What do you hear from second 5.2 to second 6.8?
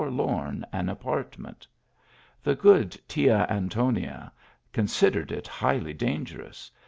it highly dangerous.